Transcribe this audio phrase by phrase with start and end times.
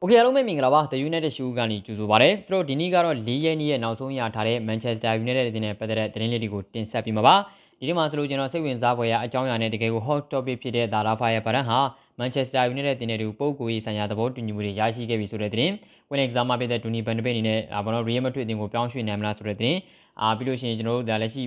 [0.00, 7.34] โอเคအားလုံးပဲမင်္ဂလာပါ The United Show ကနေကြိုဆိုပါရစေ။ဆိုတော့ဒီနေ့ကတော့၄ရက်နေ့ရဲ့နောက်ဆုံးရထားတဲ့ Manchester United တင်တဲ့ပတ်သက်တဲ့သတင်းလေးတွေကိုတင်ဆက်ပေးမှာပါ။
[7.78, 11.78] ဒီနေ့မှာဆိုလို့ကျွန်တော်စိတ်ဝင်စားဖွယ်ရာအကြောင်းအရာနဲ့တကယ်ကို hot topic ဖြစ်တဲ့ဒါလာဖာရဲ့ဗရန်ဟာ
[12.20, 15.72] Manchester United တင်တဲ့သူပုံကိုရေးဆိုင်ရာသဘောတူညီမှုတွေရရှိခဲ့ပြီဆိုတဲ့သတင်း။
[16.10, 19.78] ဝင် exam မှာပြတဲ့ဒူနီဘန်ဒပိအနေနဲ့ဘာလို့ Real Madrid တင်ကိုပြောင်းရွှေ့နိုင်မလားဆိုတဲ့သတင်း။
[20.20, 21.42] အာပြီးလို့ရှိရင်ကျွန်တော်တို့ဒါလက်ရှိ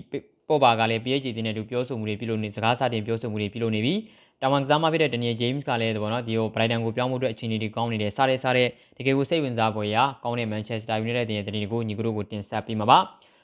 [0.50, 3.94] ပေါ်ပါကလည်း PSG တင်တဲ့သူပြောဆိုမှုတွေပြုလုပ်နေစကားစတင်ပြောဆိုမှုတွေပြုလုပ်နေပြီ။
[4.45, 12.99] တာဝန်ကစားမဖြစ်တဲ့ဒနီယယ်ဂျိမ်းစ်ကလည်းပေါ့နော်ဒီကိုဘရိုက်တန်ကိုပြောင်းဖို့အတွက်အခြေအနေတွေကောင်းနေတယ်စားတဲ့စားတဲ့တကယ်ကိုစိတ်ဝင်စားဖွယ်ရာကောင်းတဲ့မန်ချက်စတာယူနိုက်တက်ရဲ့တရင်ကိုညီကတို့ကိုတင်ဆက်ပေးမှာပါ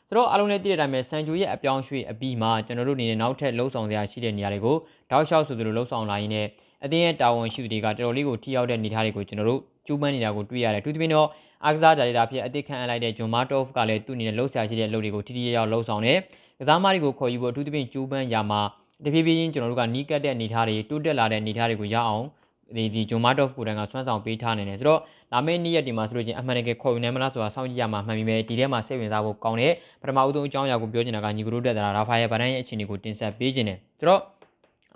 [0.08, 4.76] ဆိုတော့အားလုံးလည်းသိတဲ့အတိုင်းပဲဆန်ဂျူရဲ့အပြောင်းရွှေ့အပြီးမှာကျွန်တော်တို့အနေနဲ့နောက်ထပ်လှုပ်ဆောင်စရာရှိတဲ့နေရာတွေကို
[5.10, 6.46] တောက်လျှောက်ဆိုသလိုလှုပ်ဆောင်လာရင်းနဲ့
[6.84, 11.28] အတင်းရဲ့တာဝန်ရှိသူတွေကတော်တော်လေးကိုထိရောက်တဲ့နေသားတွေကိုကျွန်တော်တို့ကျူးပန်းနေတာကိုတွေ့ရတယ်။သူသဖြင့်တော့
[11.64, 16.18] အားကစားဒါရိုက်တာဖြစ်အသစ်ခန့်အပ်လိုက်တဲ့ဂျွန်မာတော့ဖ်ကလည်းသူ့အနေနဲ့လှုပ်ရှားရှိတဲ့အလုပ်တွေကိုထိထိရောက်ရောက်လှုပ်ဆောင်တယ်။
[16.60, 18.60] ကစားမတွေကိုခေါ်ယူဖို့အထူးသဖြင့်ကျူးပန်းရာမှာ
[19.04, 22.24] တဖြည်းဖြည်းချင်းကျွန်တော်တို့ကနီးကပ်တဲ့အနေအထားတွေတိုးတက်လာတဲ့အနေအထားတွေကိုရအောင်
[22.76, 25.00] ဒီဒီဂျွန်မာတော့ဖ်ကိုတိုင်ကဆွမ်းဆောင်ပေးထားနေတယ်ဆိုတော့
[25.32, 34.20] လာမယ့်နေ့ရက်ဒီမှာဆိုလို့ချင်းအမှန်တကယ်ခေါ်ယူနိုင်မလားဆိုတာစောင့်ကြည့်ရမှာမှန်ပြီပဲဒီထဲမှာစိတ်ဝင်စားဖို့ကောင်းတဲ့ပထမဦးဆုံးအကြောင်းအရာကိုပြောချင်တာကညီကတို့တက်တာရာဖာရဲ့ဗရန်ရဲ့အခြေအနေကိုတင်ဆက်ပေးခြင်းတယ်ဆိုတော့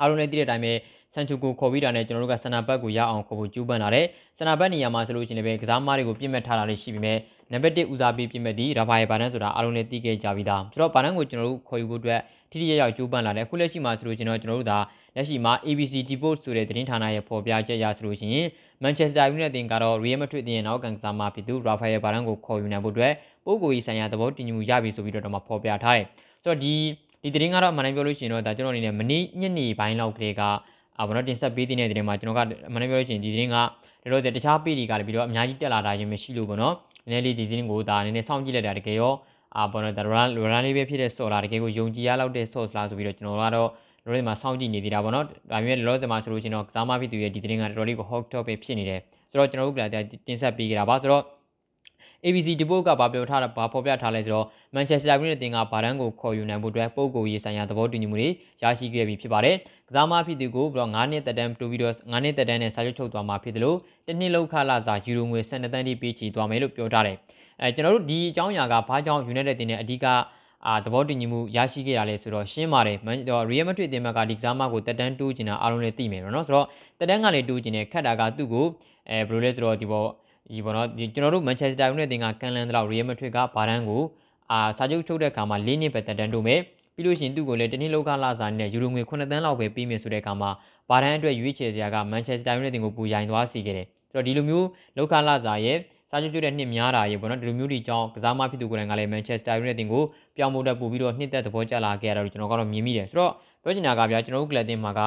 [0.01, 0.73] အားလုံးလည်းသိတဲ့အတိုင်းပဲ
[1.15, 4.07] ဆန်ချူကိုခေါ်ပြီးတာနဲ့ကျွန်တော်တို့ကစနာဘတ်ကိုရအောင်ခေါ်ဖို့ကြိုးပမ်းလာတယ်
[4.39, 7.15] စနာဘတ်နေရာမှာဆိုလို့ရှိရင်လည်းကစားမားတွေကိုပြစ်မှတ်ထားတာလေးရှိပြီးမြဲ
[7.53, 14.79] နံပါတ်1ဦးစားပေးပြစ်မှတ်ဒီရာဖာရဲ့ဗရန်ဆိုတာအားလုံးလည်းသိခဲ့ကြပြီးသားဆိုတော့ဗရန်ကိုကျွန်တော်တို့ခေါ်ယူဖို့အတွက်ထိထိရောက်ရောက်ကြိုးပမ်းလာတယ်အခုလက်ရှိမှာဆိုလို့ကျွန်တော်ကျွန်တော်တို့ဒါ
[15.17, 18.47] လက်ရှိမှာ ABC Deport ဆိုတဲ့သတင်းဌာနရဲ့ဖော်ပြချက်ရဆိုလို့ရှိရင်
[18.83, 23.13] Manchester United တင်ကတော့ Real Madrid တင်ရဲ့နောက်ကန်ကစားမဖြစ်သူ Rafael Varane ကိုခေါ်ယူနိုင်ဖို့အတွက်
[23.45, 26.07] ပို့ကိုကြီးဆိုင်ရာသဘောတူညီမှုရပြီဆိုပြီးတော့မှဖော်ပြထားတယ်
[26.43, 26.75] ဆိုတော့ဒီ
[27.23, 30.43] ဒီသတင်းကတော့အမှန်တမ်းပြောလို့ရှိရင်တော့ဒါကျွန်တော်အနေနဲ့မနေ့ညနေပိုင်းလောက်ကလေးက
[30.99, 36.75] အာဘာလို့တင်ဆက်ပေးတဲ့သတင်းမှာကျွန်တော်ကအမှန်တမ်းပြောလို့ရှိရင်ဒီသတင်းကတော်တော်တခြားပေတွေကလည်းပြီးတော့အများကြီးတက်လာတာရင်မရှိလို့ပေါ့နော်
[37.11, 39.15] နည်းနည်းလေးဒီသတင်းကိုဒါနည်းနည်းစောင့်ကြည့်လိုက်တာတကယ်ရော
[39.57, 43.69] အာဘောနော်ဒါရန်ရန်လေးပဲဖြစ်တဲ့ဆော့လာတကယ်ကိုယုံကြည်ရလောက်တဲ့ဆော့လားဆိုပြီးတော့ကျွန်တော်ကတော့
[44.05, 49.01] လောလောဆယ်မှာစောင့်ကြည့်နေသေးတာပေါ့နော်ဒါပေမဲ့လောလောဆယ်မှာဆိုလို့ရှိရင်တော့ကစားမဖြစ်သူရဲ့ဒီသတင်းကတော်တော်လေးကို hot topic ဖြစ်နေတယ်
[49.31, 49.91] ဆိုတော့ကျွန်တော်တို့ကလည်း
[50.27, 51.23] တင်ဆက်ပေးကြတာပါဆိုတော့
[52.27, 58.29] ABC ဒီပို့ကဘာပြောထားတာဘာဖော်ပြထားလဲဆိုတော့ Manchester United တင်ကဘာဒန်ကိုခေါ်ယူနိုင်ဖို့အတွက်ပုံကိုရေးဆိုင်ရာသဘောတူညီမှုတွေ
[58.63, 59.57] ရရှိခဲ့ပြီဖြစ်ပါတယ်။
[59.89, 67.17] ကစားမဖြစ်သူကိုပြီးတော့9နှစ်သက်တမ်းတူပြီးတော့9နှစ်သက်တမ်းနဲ့စာချုပ်ချုပ်သွားမှာဖြစ်တယ်လို့တစ်နှစ်လောက်ခလာစာယူရိုငွေ12တန်းတိပေးချီသွားမယ်လို့ပြောထားတယ်။
[67.61, 70.07] အဲကျွန်တော်တို့ဒီအကြောင်းအရာကဘာကြောင့် United တင်တဲ့အဓိက
[70.67, 72.97] အာသဘောတူညီမှုရရှိခဲ့ရလဲဆိုတော့ရှင်းပါတယ်။
[73.51, 76.67] Real Madrid တင်မှာကဒီကစားမကိုတက်တန်းတူးကျင်တာအားလုံးလည်းသိမယ်နော်ဆိုတော့
[76.99, 78.67] တက်တန်းကလည်းတူးကျင်တယ်ခက်တာကသူ့ကို
[79.11, 80.09] အဲဘယ်လိုလဲဆိုတော့ဒီပေါ်
[80.53, 84.03] ဒီပေါ့နော်ဒီကျွန်တော်တို့ Manchester United တင်ကကန်လန်တလောက် Real Madrid ကဘာဒန်ကို
[84.53, 86.61] အာစာချုပ်ချုပ်တဲ့အခါမှာ၄နှစ်ပဲတက်တန်းတူမယ်
[86.95, 90.51] ပြီးလို့ရှိရင်သူ့ကိုလည်းတနည်းလောကလာစာနဲ့ယူရိုငွေ9သန်းလောက်ပဲပေးမယ်ဆိုတဲ့အခါမှာ
[90.89, 95.77] ဘာဒန်အတွက်ရွေးချယ်စရာက Manchester United တင်ကိုပူရိုင်သွားစေခဲ့တယ်ဆိုတော့ဒီလိုမျိုးလောကလာစာရဲ့
[96.11, 100.03] စာချုပ်ကျွတ်တဲ့နှစ်များတာရေပေါ့နော်ဒီလိုမျိုးဒီကြောင်းကစားမဖြစ်သူကိုယ်တိုင်ကလည်း Manchester United တင်ကို
[100.37, 103.33] ပြောင်းဖို့တက်ပို့ပြီးတော့နှစ်သက်သဘောကျလာခဲ့ရတာကိုကျွန်တော်ကတော့မြင်မိတယ်ဆိုတော့
[103.63, 105.01] ပြောချင်တာကဗျာကျွန်တော်တို့ကလပ်တင်မှာက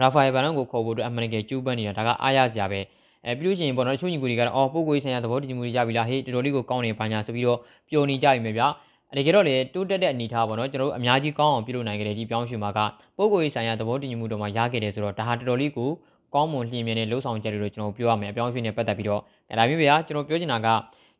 [0.00, 2.80] ရာဖာယယ်ဗန်ကိုခေါ်ဖို့အတွက်အမှန်တကယ်ကြိုးပမ်းနေတာဒါကအားရစရာပဲ
[3.26, 7.58] အဲပြီးလို့ရှိရင်ပေါ့နော်တချို့ညီကိုတွေကတော့အော်ပို့ကိုကြီးဆိုင်ရာသဘောတူညီမှုတွေရပြီလားဟေးတော်တော်လေးကိုကောင်းနေပါညာဆိုပြီးတော့
[7.88, 8.66] ပျော်နေကြပြီမယ်ဗျာ
[9.16, 12.78] တကယ်တော့လေတိုးတက်တဲ့အနေထားပေါ့နော်ကျွန်တော်တို့အများကြီးကောင်းအောင်ပြုလုပ်နိုင်ခဲ့တဲ့ဒီပြောင်းရွှေ့မှာက
[13.16, 15.90] ပို့ကိုကြီးဆိုင်ရာသဘောတူညီမှုတော့မှရခဲ့တယ်ဆိုတော့ဒါဟာတော်တော်လေးကို
[16.34, 19.20] ကောင်းမွန်လျင်မြင်တဲ့လှုပ်ဆောင်ချက်တွေလို့ကျွန်တော်ပြောရမယ်အပြောင်းရွှေ့နဲ့ပတ်သက်ပြီးတော့
[19.58, 20.68] ဒါမျိုးဗျာကျွန်တော်ပြောချင်တာက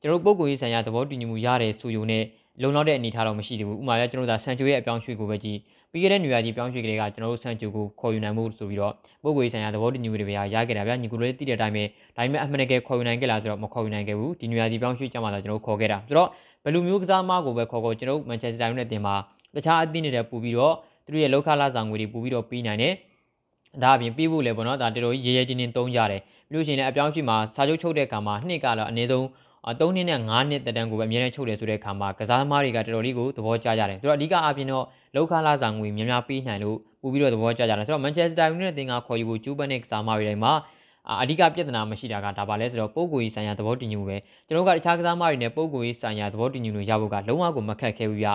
[0.01, 2.25] ကျွန်တော်တို့ပုံကိုရေးဆိုင်ရာသဘောတူညီမှုရတယ်ဆိုယူနဲ့
[2.63, 5.59] လုံလောက်တဲ့အနေထားတော့မရှိသေးဘူးဥပမာရကျွန်တော်တို့ဒါဆန်ချိုရဲ့အပြောင်းရွှေ့ကိုပဲကြည့်
[5.93, 11.85] ပြီးခဲ့တဲ့နေရာကြီးပြောင်းရွှေ့ကလေးကကျွန်တော်တို့ဆန်ချိုကိုခေါ်ယူနိုင်မှုဆိုပြီးတော့ပုံကိုရေးဆိုင်ရာသဘောတူညီမှုတွေပဲရခဲ့တာဗျညီကိုလေးသိတဲ့အတိုင်းပဲ
[12.17, 16.29] ဒါပေမဲ့အမှန်တကယ်ခေါ်ယူနိုင်ခဲ့လားဆိုတော့မခေါ်ယူနိုင်ခဲ့ဘူးဒီနေရာကြီးပြောင်းရွှေ့ကြမှာတော့ကျွန်တော်ခေါ်ခဲ့တာဆိုတော့
[16.65, 19.15] ဘယ်လိုမျိုးကစားမကိုပဲခေါ်ခေါ်ကျွန်တော်မန်ချက်စတာယူနိုက်တင်မှာ
[19.55, 20.75] တခြားအသင်းတွေလည်းပူပြီးတော့
[21.05, 22.95] သူတို့ရဲ့လောက်ခလာဆောင်ငွေတွေပူပြီးတော့ပြီးနိုင်တယ်
[23.83, 29.27] ဒါအပြင်ပြီးဖို့လည်းပေါ့နော်ဒါတော်တော်ကြီးရေရဲတင်းတင်းသုံးကြတယ်ပြီးလို့ရှိရင်လည်းအပြောင်းရှိမှာစာချုပ်ချုပ်တဲ့အခါမှာနှစ်ကလည်းအနည်းဆုံး
[29.69, 34.85] 3နှစ်နဲ့5နှစ်တက်တန်းကိုပဲအများနဲ့ချုပ်တယ်ဆိုတဲ့အခါမှာကစားသမားတွေကတော်တော်လေးကိုသဘောကျကြတယ်ဆိုတော့အဓိကအပြင်တော့
[35.15, 40.53] လောက်ခလာဆောင်ငွေများများပေးနိုင်လို့ပို့ပြီးတော့သဘောကျကြတယ်ဆိုတော့ Manchester United တင်ကခေါ်ယူဖို့ကျူးပန်းတဲ့ကစားသမားတွေတိုင်းမှာ
[41.23, 44.17] အဓိကပြဿနာမရှိတာကဒါပါလဲဆိုတော့ပုံကိုကြီးဆိုင်ရာသဘောတူညီမှုပဲ
[44.47, 48.29] ကျွန်တော်ကတခြားကစားသမားတွေနဲ့ပုံကိုကြီးဆိုင်ရာသဘောတူညီမှုရဖို့ကလုံးဝကိုမခက်ခဲဘူးပြ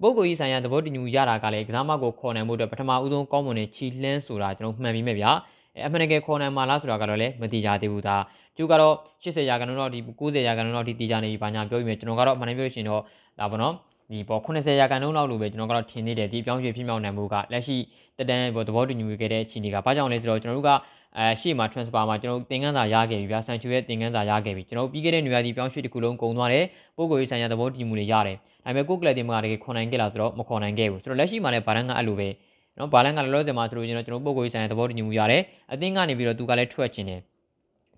[0.00, 5.30] ပုံကိုကြီးဆိုင်ရာသဘောတူညီမှုရတာကလည်းကစားသမားကိုခေါ်နိုင်ဖို့အတွက်ပထမဦးဆုံးကောင်းမွန်တဲ့ချီလန်းဆိုတာကျွန်တော်မှန်ပြီးမြဲဗျာ
[5.86, 8.16] အမှန်တကယ်ခေါ်နိုင်မှာလားဆိုတာကတော့လည်းမတိကြသေးဘူးဒါ
[8.60, 13.02] ကျူကတော့80ရာခိုင်နှုန်းလောက်ဒီ90ရာခိုင်နှုန်းလောက်ထိတည်ကြနေပြီဘာညာပြောပြီးမြဲကျွန်တော်ကတော့အမှန်တကယ်ပြောလို့ရှိရင်တော့
[13.38, 13.74] ဒါပေါ့နော်
[14.10, 17.76] ဒီပေါ်80ရာခိုင်နှုန်းလောက်လို့ပဲကျွန်တော်ကတော့ထင်နေတယ်ဒီပြောင်းရွှေ့ဖြစ်မြောက်နိုင်မှုကလက်ရှိ
[18.18, 20.70] တတန်းပေါ်သဘောတူညီမှုခဲ့တဲ့အခြေအနေကဘာကြောင့်လဲဆိုတော့ကျွန်တော်တို့က
[21.18, 26.64] အဲရှေ့မှာ transfer မှာကျွန်တော်သင်ခန်းစာရခဲ့ပြီဗျာဆန်ချူရဲ့သင်ခန်းစာရခဲ့ပြီကျွန်တော်ပြီးခဲ့တဲ့နေရာဒီပြောင်းရွှေ့တစ်ခုလုံးကုန်သွားတယ်
[26.96, 32.28] ပို့ကိုရေးဆိုင်ရာသဘောတူညီမှုတွေရတယ်ဒါပေမဲ့ကိုကလပ်တင်မှာတကယ်ခွန်နိုင်ခဲ့လားဆိုတော့မခွန်နိုင်ခဲ့ဘူးဆိုတော့လက်ရှိမှာလည်းဘာလန်ကအဲ့လိုပဲ
[32.78, 35.42] နော်ဘာလန်ကလောလောဆယ်မှာဆိုလို့ကျွန်တော်ကျွန်တော်ပုံကိုရေးဆိုင်တဲ့သဘောတူညီမှုရတယ်
[35.72, 37.20] အသင်းကနေပြီးတော့သူကလည်းထွက်ချင်တယ်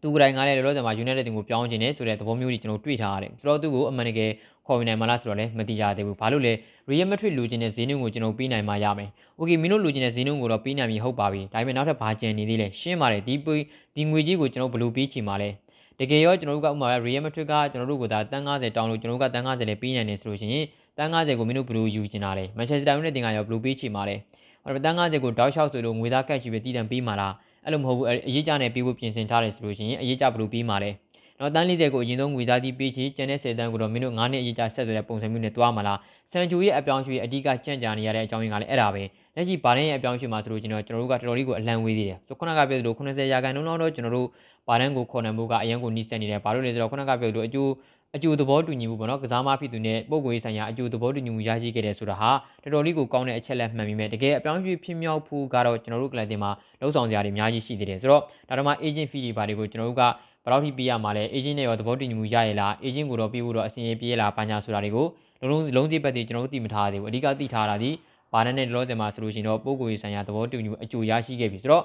[0.02, 4.30] သူကတိုင်းကလည်းလောလောဆယ်မှာ United တင်ကိုပြောင်းချင်တယ်ဆိုတဲ့သဘောမျိုးကြီးကျွန်တော်တွေ့ထားရတယ်ဆိုတော့သူ့ကိုအမှန်တကယ်
[4.66, 6.52] ခေါ်ယူနိုင်မလားဆိုတော့လည်းမသိကြသေးဘူးဘာလို့လဲ
[6.90, 9.08] Real Madrid လူချင်တဲ့ဈေးနှုန်းကိုကျွန်တော်ပေးနိုင်မှရမယ်။
[9.40, 13.34] Okay မင်းတို့လူချင်တဲ့ဈေးနှုန်းကိုတော့ပေးနိုင်ပြီဟုတ်ပါပြီ။ဒါပေမဲ့နောက်ထပ်ဘာကြံနေသေးလဲရှင်းပါတယ်ဒီ
[13.96, 15.50] ဒီငွေကြီးကိုကျွန်တော်ဘယ်လိုပေးချင်မှာလဲ။
[15.98, 20.64] တကယ်ရောကျွန်တော်တို့ကဥပမာ Real Madrid ကကျွန်တော်တို့ကဒါတန်း90တောင်းလို့ကျွန်တော်တို့ကတန်း90လည်းပေးနိုင်တယ်ဆိုလို့ရှိရင်
[20.98, 24.16] တန်း90ကိုမင်းတို့ဘယ်လိုယူချင်တာလဲ Manchester United တင်ကရောဘယ်လိုပေးချင်ပါလဲ
[24.64, 30.90] အဲ့တော့တန်း90ကိုတောက်လျှောက်ဆိုလို့ငွေသားကတ်ရှိပဲတည်တံပေးမှာလား အဲ့လိုမဟုတ်ဘူးအရေးကြနဲ့ပေးဖို့ပြင်ဆင်ထားတယ်ဆိုလို့ရှိရင်အရေးကြဘယ်လိုပေးမှာလဲ
[31.40, 35.98] နော်တန်း40ကိုအရင်ဆုံးငွေသားတီးပေးချီကျန်တဲ့10တန်းကိုတော့မင်းတို့9နှစ်အရေးကြဆက်ဆိုတဲ့ပုံစံမျိုးနဲ့တွားမှာလား
[36.32, 39.02] ဆန်ချူရဲ့အပြောင်းရွှေ့အဓိကကြံ့ကြာနေရတဲ့အကြောင်းရင်းကလည်းအဲ့ဒါပဲ
[39.36, 44.28] လက်ရှိဘာဒန်ရဲ့အပြောင်းရွှေ့မှာဆိုလို့ကျွန်တော်ကျွန်တော်တို့ကတော်တော်လေးကိုအလံဝေးသေးတယ်ဆိုခုနကပြောသလို80ရာခိုင်နှုန်းလောက်တော့ကျွန်တော်တို့
[44.68, 47.70] ဘာဒန်ကိုခေါ်နိုင်မှုကအရင်ကိုနှိစက်နေတယ်ဘာလို့လဲဆိုတော့ခုနကပြောသလိုအကျိုး
[48.16, 52.30] အကျိုးသဘောတူညီမှုပေါ့နော်ကစားမဖြစ်သူနဲ့ပုံကိုရေးဆိုင်ရာအကျိုးသဘောတူညီမှုရရှိခဲ့တယ်ဆိုတာဟာ
[52.62, 56.50] တော်တော်လေးကိုကောင်းတဲ့အချက်လက်မှန်ပြီးမြဲတကယ်အပြောင်းရွှေ့ဖြစ်မြောက်ဖို့ကတော့ကျွန်တော်တို့ကလပ်တင်မှာ
[56.80, 65.06] လှုပ်ဆောင်စရာတွေအများကြီးရှိသေးတယ်ဆိုတော့ဒါတော့မှ agent fee တွေဘာတွေကိုကျွန်တော်တို့ကဘယ်လောက်ထိပေးရမှာလဲ agent နဲ့ရောသဘောတူညီမှုရရလား agent ကိုတော့ပေးဖို့တော့အစီအရင်ပေးရလားပါညာဆိုတာတွေကို
[65.50, 67.90] လုံးလုံးစည်းပတ်တွေကျွန်တော်တို့သိမထားသေးဘူးအဓိကသိထားတာဒီ
[68.32, 71.84] ဘာနဲ့လောဆယ်မှာဆိုလို့ရှိရင်တော့ပုံကိုရေးဆိုင်ရာသဘောတူညီမှုအကျိုးရရှိခဲ့ပြီဆိုတော့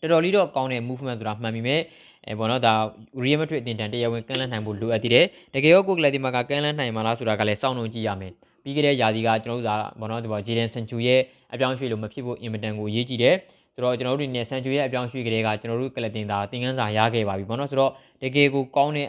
[0.00, 1.80] တော်တော်လေးတော့ကောင်းတဲ့ movement ဆိုတာမှန်ပြီမဲ့
[2.26, 2.74] အဲပေါ့နော်ဒါ
[3.22, 8.32] Real Madrid အတင်တန်တရားဝင်ကန့်လန့်နိုင်ဖို့လိုအပ်သေးတယ်တကယ်ရောကိုကလတီမာကကန့်လန့်နိုင်မှာလားဆိုတာကလည်းစောင့်နှုံကြည့်ရမယ်
[8.62, 9.70] ပြီးခဲ့တဲ့ယာဒီကကျွန်တော်တို့က
[10.00, 11.20] ပေါ့နော်ဒီပေါ့ဂျီဒန်ဆန်ချူရဲ့
[11.52, 13.36] အပြောင်းရွှေ့လို့မဖြစ်ဖို့အင်မတန်ကိုရေးကြည့်တယ်
[13.74, 17.92] ဆိုတော့ကျွန်တော်တို့ဒီနေ့ဆန်ချူရဲ့အပြောင်းရွှေ့ကလေးကကျွန်တော်တို့ကလတင်တာသင်ခန်းစာရခဲ့ပါပြီပေါ့နော်ဆိုတော့
[18.22, 19.08] တကယ်ကိုကောင်းတဲ့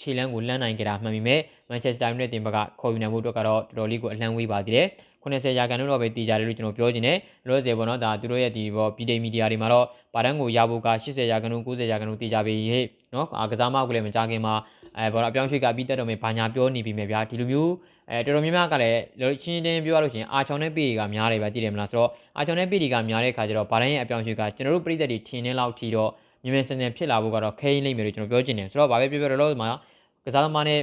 [0.00, 4.86] ခြေလမ်းကိုလမ်းနိုင်ကြတာမှန်ပြီမဲ့မန်ချက်စတာယူနိုက်တက်တင်ဘက်ကခေါ်ယူနိုင်ဖို့အတွက်ကတော့တော်တော်လေးကိုအလံဝေးပါသေးတယ်
[5.24, 12.84] 80ရာခိုင်နှုန်းတော့ပဲတည်ကြတယ်လို့ကျွန်တော်ပြောချင်တယ်လောဆယ်ပေါ့နော်ဒါသူတို့ရဲ့ဒီပေါ့ပြည်တိမီဒီယာတွေမှာတော့ဗာတန်းကိုရဖို့က80ရာခိုင်နှုန်း90ရာခိုင်နှုန်းတည်ကြပြီဟဲ့
[13.14, 14.54] နော်ကစားမကလည်းမကြခင်မှာ
[14.98, 17.72] အဲဘောအပြောင်းရွှေ့ကပြီးတက်တော့မယ်ဘာညာပြောနေပြီမယ်ဗျာဒီလိုမျိုး
[18.10, 18.98] အဲတော်တော်များများကလည်း
[19.42, 26.10] ချင်းချင်းပြောရလို့ရှိရင်အာချောင်းနဲ့ပေတွေကများတယ်ဗျာကြည့်တယ်မလားဆိုတော့အာချောင်းနဲ့ပေတွေကများတဲ့ခါကျတော့ဗာတန်းရဲ့အပြောင်းရွှေ့ကကျွန်တော်တို့ပြည်သက်တွေထင်းနေလောက်ထီတော့
[26.42, 29.70] မြင်မြင်စင်စင်ဖြစ်လာဖို့ကတော့ခဲရင်းလိမ့်မယ်လို့ကျွန်တော်ပြောချင်တယ်ဆိုတော့ဗာပဲပြောပြောတော့လို့မှာ
[30.24, 30.80] ကစားသမားနဲ့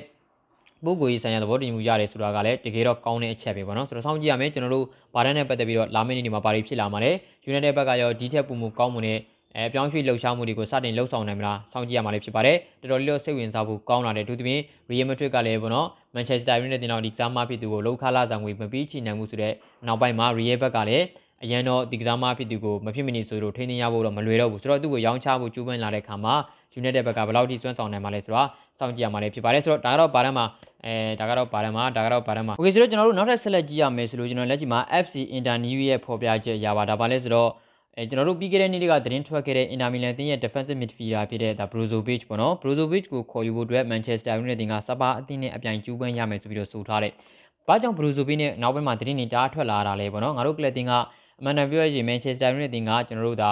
[0.86, 4.86] ပုဂ္ဂိုလ်ရေးဆိုင်ရာသဘောတူညီမှုရတယ်ဆိုတာကလည်းတကယ်တော့ကောင်းတဲ့အချက်ပဲပေါ့နော်ဆိုတော့စောင့်ကြည့်ရမယ်ကျွန်တော်တို့
[5.16, 7.12] ဘာတန်းနဲ့ပတ်သက်ပြီးတော့လာမယ့်နေ့ဒီမှာဘာတွေဖြစ်လာမှာလဲ
[7.50, 9.18] United ဘက်ကရောဒီထက်ပုံမှုကောင်းမှုနဲ့
[9.56, 19.54] အဲပြောင်းရွှေ့လှုပ်ရှားမှုတွေကိုစတင်လှုပ်ဆောင်နိုင်မလားစောင့်ကြည့်ရမှာလည်းဖြစ်ပါတယ်တော်တော်လေးတော့စိတ်ဝင်စားဖို့ကောင်းလာတယ်သူသဖြင့် Real Madrid ကလည်းပေါ့နော် Manchester United တင်တော့ဒီကစားမဖြစ်သူကိုလှုပ်ခါလာဆောင်ငွေမပြီးချီနိုင်မှုဆိုတဲ့
[19.88, 21.06] နောက်ပိုင်းမှာ Real ဘက်ကလည်း
[21.44, 26.34] အရန်တော့ဒီကစားမဖြစ်သူကိုမဖြစ်မနေဆိုလို့ထိန်းသိမ်းရဖို့တော့မလွယ်တော့ဘူးဆိုတော့သူ့ကိုရောင်းချဖို့ကြိုးပမ်းလာတဲ့အခါမှာ
[26.80, 28.48] United ဘက်ကဘယ်လောက်ထိစွမ်းဆောင်နိုင်မှာလဲဆိုတော့
[28.80, 30.46] စောင့်ကြည့်ရမှာလည်းဖြစ်ပါတယ်ဆိုတော့ဒါကတော့ဘာတမ်းမှာ
[30.86, 37.50] အဲဒါကတော့ဘာတမ်းမှာဒါကတော့ဘာတမ်းမှာ Okay ဆိုတော့ကျွန်တော်တို့နောက်ထပ်ဆက်လက်ကြည့်ရမယ်ဆိုလို့ကျွန်တော်လက်ရှိမှာ FC Internew ရဲ့ဖော်ပြချက်ရပါဒါပါလဲဆိုတော့
[37.98, 47.12] အဲကျွန်တော်တို့ပြီးခဲ့တဲ့နေ့ကသတင်းထွက်ခဲ့တဲ့ Inter Milan တင်းရဲ့ defensive midfielder ဖြစ်တဲ့ဒါ Brozovic ပေါ့နော် Brozovic ကိုခေါ်ယူဖို့အတွက် Manchester United တင်ကစပါအသင်းနဲ့အပြိုင်ကျူးပန်းရမယ်ဆိုပြီးတော့ဆိုထားတဲ့။
[47.68, 50.92] ဘာကြောင့် Brozovic နဲ့နောက်ပိုင်းမှာသတင်းတွေတားထွက်လာတာလဲပေါ့နော်။ငါတို့ကလပ်တင်က
[51.40, 53.52] အမှန်တန်ပြောရရင် Manchester United တင်ကကျွန်တော်တို့ဒါ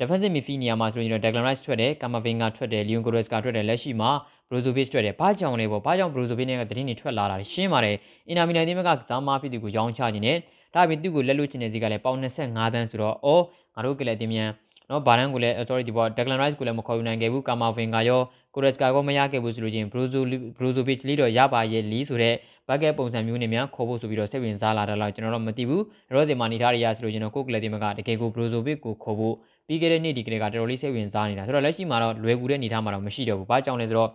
[0.00, 4.10] defensive midfield နေရာမှာဆိုရင်တော့ Declan Rice ထွက်တယ် Camavinga ထွက်တယ် Leon Goretzka ထွက်တယ်လက်ရှိမှာ
[4.48, 7.96] Brozovic ထွက်တယ်ဘာကြောင့်လဲပေါ့ဘာကြောင့် Brozovic နဲ့ကသတင်းတွေထွက်လာတာလဲရှင်းပါတယ်
[8.30, 10.36] Inter Milan တင်းဘက်ကကစားမဖြစ်သူကိုရောင်းချခြင်းနဲ့
[10.74, 13.44] ဒါပြင်သူ့ကိုလက်လွတ်ချင်တဲ့စီကလည်းပေါင်25တန်းဆိုတော့အော်
[13.74, 14.50] ငါတို့ကလည်းတင်မြန်
[14.90, 18.20] နော်ဘာဒန်ကိုလည်း sorry ဒီပေါ် Declan Rice ကိုလည်းမခေါ်ယူနိုင်ခဲ့ဘူး Camavinga ရော
[18.54, 20.20] Goretzka ကိုမရခဲ့ဘူးဆိုလို့ချင်း Brozo
[20.58, 22.34] Brozovic လေးတော့ရပါရဲ့လီဆိုတဲ့
[22.68, 29.34] ဘက်ကပုံစံမျိုးနဲ့များခေါ်ဖို့ဆိုပြီးတော့စိတ်ဝင်စားလာတာလားကျွန်တော်တော့မသိဘူးရောစီမာနေထားရရဆိုလို့ချင်းတော့ကိုကလည်းတင်မကတကယ်ကို Brozovic ကိုခေါ်ဖို့
[29.70, 34.10] ပြီးခဲ့တဲ့နေ့ဒီကလေးကတော်တော်လေးစိတ်ဝင်စားနေတာဆိုတော့လက်ရှိမှာတော့လွယ်ကူတဲ့အနေအထားမှာတော့မရှိတော့ဘူးဘာကြောင့်လဲဆိုတော့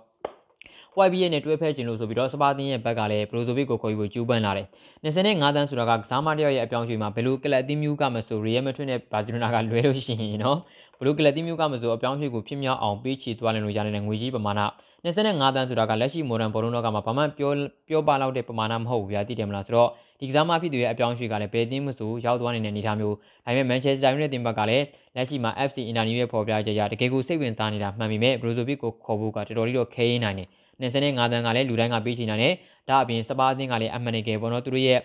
[1.05, 4.67] YBA နဲ့တွဲဖက်ခြင်းလို့ဆိုပြီးတော့စပါတင်ရဲ့ဘက်ကလည်းဘရိုဇိုဗစ်ကိုခေါ်ယူဖို့ကြိုးပမ်းလာတယ်။
[5.03, 10.57] 25တန်းဆိုတာကကစားမတယောက်ရဲ့အပြောင်းအရွှေ့မှာဘယ်လိုကလပ်အသင်းမျိုးကမဆိုရီယယ်မက်ဒရစ်နဲ့ဘာစီလိုနာကလွဲလို့ရှိရင်နော်
[10.97, 14.61] ဘယ်လိုကလပ်အသင်းမျိုးကမဆိုအပြောင်းအရွှေ့ကိုဖြစ်မြောက်အောင်ပေးချေသွားလည်လို့ရတဲ့ငွေကြီးပမာဏ
[15.05, 17.51] 25တန်းဆိုတာကလက်ရှိမော်ဒန်ဘောလုံးတော့ကမှဘာမှပြော
[17.87, 30.47] ပြောပါလောက်တဲ့ပမာဏမဟုတ်ဘူးဗျာသိတယ်မလားဆိုတော့ ဒီကစားမဖြစ်သူရဲ့အပြောင်းအရွှေ့ကလည်းဘယ်တင်းမဆိုရောက်သွားနေတဲ့အနေအထားမျိုးဒါပေမဲ့ Manchester United တင်ဘက်ကလည်းလက်ရှိမှာ FC Internew ရဲ့ဖော်ပြချက်အရတကယ်ကိုစိတ်ဝင်စားနေတာမှန်ပေမဲ့ Brozovic ကိုခေါ်ဖို့ကတော်တော်လေးတော့ခဲရင်းနိုင်တယ်
[30.81, 32.53] 25တန်းကလည်းလူတိုင်းကပေးချင်တာနဲ့
[32.89, 34.99] ဒါအပြင်စပါးအသင်းကလည်းအမှန်တကယ်ပေါ့နော်သူတို့ရဲ့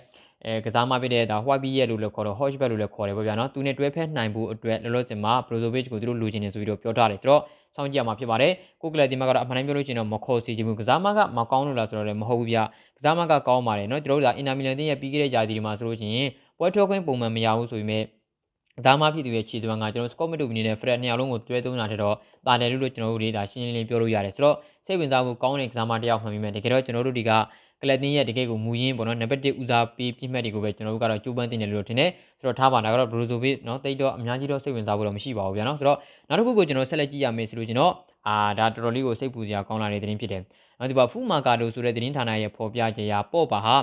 [0.47, 7.43] အဲကစားမဖြစ်တဲ့ဒါ white bee ရဲ့လို့လည်းခေါ်တော့ hotch back လို့လည်းခေါ်တယ်ပေါ့ဗျာနော်သူနဲ့တွဲဖက်နိုင်ဖို့အတွက်လောလောဆယ်မှာ Brozovic ကိုသူတို့လူချင်နေဆိုပြီးတော့ပြောထားတယ်ဆိုတော့
[7.75, 12.59] စောင့်ကြည့်ရမှာဖြစ်ပါတယ်ကိုကလတီမကတော့အမှန်တိုင်းပြောလို့ရှိရင်တော့မခေါ်စီချင်ဘူးကစားမကမကောင်းလို့လားဆိုတော့လည်းမဟုတ်ဘူးဗျ
[12.99, 16.29] ကစားမကကောင်းပါတယ်နော်တို့တို့ကအင်တာမီလန်တင်းရဲ့ပြီးခဲ့တဲ့ဂျာတီဒီမှာဆိုလို့ရှိရင်
[16.59, 18.03] ပွဲထွက်ခွင့်ပုံမှန်မရဘူးဆိုပေမဲ့
[18.77, 22.17] ကစားမဖြစ်သူရဲ့ခြေစွမ်းကကျွန်တော်စကော့မစ်တို့အနေနဲ့ဖရက်နှစ်ယောက်လုံးကိုတွဲသုံးတာတဲ့တော့
[22.47, 24.57] တာတယ်လို့ကျွန်တော်တို့တွေဒါရှင်းရှင်းလင်းပြောလို့ရတယ်ဆိုတော့
[24.87, 27.31] စိတ်ဝင်စားမှုကောင်းတဲ့ကစားမတစ်ယောက်မှန်ပြီမဲ့တကယ်တော့ကျွန်တော်တို့ဒီက
[27.83, 37.93] ကလပ်တင်းရဲ့တကယ်ကိုမူရင်းပေါ့နော်နံပါတ်1ဦးစားပေးပြည့်မှတ်တွေကိုပဲကျွန်တော်တို့ကတော့ကြိုးပမ်းတင်တယ်လို့ထင်တယ်ဆိုတော့ထားပါဒါကတော့ဘရူဇိုဗစ်နော်တိတ်တော့အများကြီးတော့စိတ်ဝင်စားဖို့တော့မရှိပါဘူးဗျာနော်ဆိုတော့နောက်တစ်ခုကိုကျွန်တော်ဆက်လက်ကြည့်ရမယ်ဆိုလို့ကျွန်တော်
[38.29, 40.43] အာဒါတော်တော်လေးကိုစိတ်ပူစရာကောင်းလာတဲ့သတင်းဖြစ်တယ်
[40.79, 43.77] နောက်ဒီပါဖူမာကာဒိုဆိုတဲ့သတင်းဌာနရဲ့ဖော်ပြချက်အရပေါ့ပါဟာ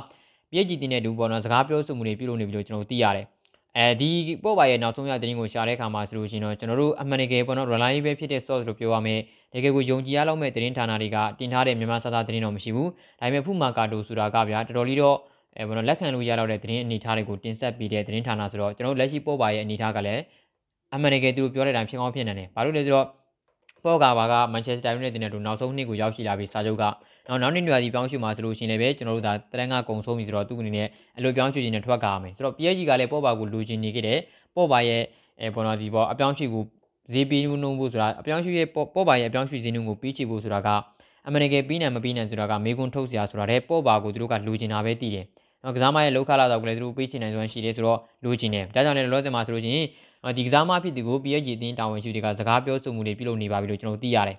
[0.52, 3.26] ပြည့်ကြည်တင်တဲ့လူပေါ့နော်စကားပြောဆိုမှုတွေပြုလုပ်နေပြီလို့ကျွန်တော်သိရတယ်
[3.78, 4.10] အဲဒီ
[4.44, 9.20] ပို့ပါရဲ့နောက်ဆုံးရသတင်းကိုရှာတဲ့အခါမှာဆိုလို့ရှိရင်တော့ကျွန်တော်တို့အမှန်တကယ်ပေါ့နော် reliable ဖြစ်တဲ့ source လို့ပြောရမယ်
[9.54, 12.90] တကယ်ကိုယုံကြည်ရလောက်မဲ့သတင်းဌာနတွေကတင်ထားတဲ့မြန်မာစာသားသတင်းတော့မရှိဘူး
[13.20, 15.18] ဒါပေမဲ့ဖုမာကာတိုဆိုတာကဗျာတော်တော်လေးတော့
[15.58, 20.22] အဲဘောနော်လက်ခံလို့ရတော့တဲ့သတင်းအနေထားတွေကိုတင်ဆက်ပေးတဲ့သတင်းဌာနဆိုတော့ကျွန်တော်လက်ရှိပို့ပါရဲ့အနေထားကလည်း
[20.94, 23.08] အမှန်တကယ်သူတို့ပြောတဲ့အတိုင်းဖြစ်အောင်ဖြစ်နေတယ်ဘာလို့လဲဆိုတော့
[23.84, 26.84] ပေါ်ကာဘာကမန်ချက်စတာယူနိုက်တက်နဲ့တူနောက်ဆုံးနှစ်ကိုရောက်ရှိလာပြီးစာချုပ်က
[27.28, 30.88] နောက်နောက်နှစ်နေရာဒီပြောင်းရွှေ့မှာဆိုလို့ရှိရင်လည်းကျွန်တော်တို့ဒါတရန်ကကုံဆုံးပြီဆိုတော့သူ့အနေနဲ့
[31.18, 34.20] အလိုပြောင်းရွှေ့ခြင်းနဲ့ထွက်ကားမယ်ဆိုတော့ PSG ကလည်းပေါ်ပါကိုလူချင်းနေခဲ့တယ်
[34.56, 35.04] ပေါ်ပါရဲ့
[35.42, 36.64] အဲပေါ်တော့ဒီပေါ်အပြောင်းရွှေ့ကို
[37.14, 40.70] ဈေးပေးနှုန်းဖို့ဆိုတာအပြောင်းရွှေ့ရဲ့ပေါ်ပါရဲ့အပြောင်းရွှေ့ဈေးနှုန်းကိုပြီးချဖို့ဆိုတာက
[41.28, 45.26] အမေရိကန်ပြီးနိုင်မပြီးနိုင်ဆိုတာကမေကွန်းထုတ်စရာဆိုတာတဲ့ပေါ်ပါကိုသူတို့ကလူချင်တာပဲတည်တယ်
[45.64, 49.76] နော်ကစားမရဲ့လောက်ခလာတော့ကလည်းသူတို့ပေးချင်နိုင်စွမ်းရှိတယ်ဆိုတော့လူချင်တယ်ဒါကြောင့်လည်းလောလောဆယ်မှာဆိုလို့ချင်း
[50.38, 54.38] ဒီကစားမဖြစ်သူကို PSG အသင်းတာဝန်ရှိတွေကစကားပြောဆိုမှုတွေပြုလုပ်နေပါပြီလို့ကျွန်တော်သိရတယ်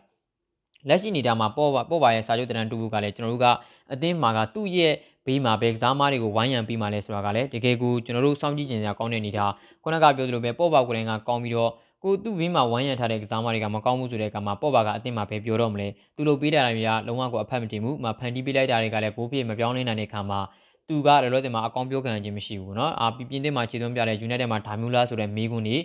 [0.88, 3.46] လက်ရှိနေတာမှာပေါ်ပါပေါ်ပါရဲ့စာချုပ်တရန်တူကလည်းကျွန်တော်တို့က
[3.92, 4.92] အသင်းမှာကသူ့ရဲ့
[5.26, 11.70] ဘေးမှာဘယ်ကစားမတွေကိုဝိုင်းရံပြီးမှလဲဆိုတာကလည်းတကယ်ကိုကျွန်တော်တို့စောင့်ကြည့်ကြင်စရာကောင်းတဲ့အနေထားခုနကပြောသလိုပဲပေါ်ပါကိုလည်းကကောင်းပြီးတော့
[12.03, 20.39] ကိုသူ့ဘေးမှာဝိုင်းရံထားတဲ့ကစားမတွေကမကောင်းဘူးဆိုတဲ့ကမှာပေါ်ပါကအသင်းမှာပဲပြောတော့မလဲသူလိုပေးတာတွေကလုံးဝကိုအဖက်မတင်ဘူးမဖန်တီးပေးလိုက်တာတွေကလည်းဘိုးပြေမပြောင်းလဲနိုင်တဲ့ခါမှာ
[20.87, 25.77] သူကလောလောဆယ်မှာအကောင်းပြောခံခြင်းမရှိဘူးเนาะအာပြင်းတင်မှာခြေသွင်းပြတဲ့ United မှာဒါမျိုးလားဆိုတဲ့မေးခွန်းတွေ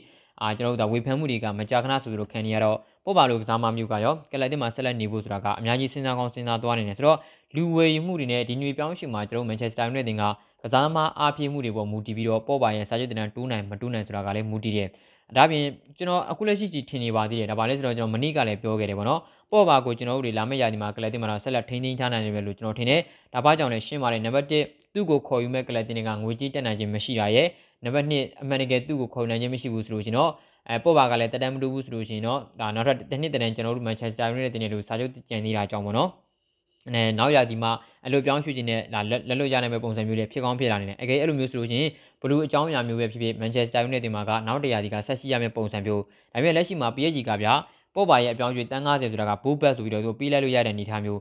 [0.42, 7.18] အာကျွန်တော်တို့ကဝေဖန်မှုတွေကမကြာခဏဆိုသလိုခံနေရတော့ပို့ပါလို့ကစားမမျိုးကရောကလပ်တင်မှာဆက်လက်နေဖို့ဆိုတာကအများကြီးစဉ်းစားကောင်းစဉ်းစားသွားနေတယ်ဆိုတော့
[7.56, 10.22] လူဝယ်ယူမှုတွေနဲ့ဒီညွေပြောင်းရှင်မှာကျွန်တော်မန်ချက်စတာယူနိုက်တင်က
[10.62, 14.88] ကစားမအားပြေးမှုတွေပေါ်မူတည်ပြီးတော့ပို့ပါရဲ့စာချုပ်တင်တန်းတိုးနိုင်မတိုးနိုင်ဆိုတာကလည်းမူတည်တယ်
[15.37, 15.63] ဒါပြင်
[15.97, 19.21] ကျွန်တော်အခုလက်ရှိကြီးထင်နေပါသေးတယ်ဒါပါလဲဆိုတော့ကျွန်တော်မနေ့ကလည်းပြောခဲ့တယ်ပေါ့နော်
[19.51, 23.01] ပေါ့ပါကိုကျွန်တော်တို့တွေလာမယ့်ရာသီမှာကလပ်တင်မှာတော့ဆက်လက်ထိန်းသိမ်းထားနိုင်တယ်ပဲလို့ကျွန်တော်ထင်တယ်
[23.33, 27.47] ဒါပါကြောင့်လည်းရှင်းပါတယ်နံပါတ်1သူ့ကိုခေါ်ယူမဲ့ကလပ်တင်တွေကငွေကြေးတက်နိုင်ခြင်းမရှိတာရဲ့
[27.83, 30.31] နံပါတ်2အမှန်တကယ်သူ့ကိုခေါ်နိုင်ခြင်းမရှိဘူးဆိုလို့ရှင်တော့
[30.69, 36.09] အဲပို့ပါကလည်းတက်တမ်းမတူဘူးဆိုလို့ရှိရင်တော့ဒါနောက်ထပ်တစ်နှစ်တည်းကျွန်တော်တို့မန်ချက်စတာယူနိုက်တက်တင်တို့စာချုပ်ကြံနေတာအကြောင်းပေါ့နော်
[36.87, 37.71] အဲနောက်ရာဒီမှာ
[38.05, 41.89] အလိုပြောင်းရွှေ့ခြင်းနဲ့လာလက်လွတ်ရနိုင်မယ့်ပုံစံမျိုးတွေဖြစ်ကောင်းဖြစ်လာနေတယ်အကယ်အဲ့လိုမျိုးဆိုလို့ရှိရင်
[42.21, 46.01] ဘလူးအကြောင်းအရာမျိုးပဲဖြစ်ဖြစ်မန်ချက်စတာယူနိုက်တက်မှာကနောက်တရာဒီကဆက်ရှိရမယ့်ပုံစံမျိုး
[46.33, 47.53] ဒါပေမဲ့လက်ရှိမှာ PSG ကဗျာ
[47.95, 51.19] ပို့ပါရဲ့အပြောင်းရွှေ့တန်း90ဆိုတာကဘိုးဘက်ဆိုပြီးတော့သူပေးလိုက်လို့ရတဲ့အနေအထားမျိုး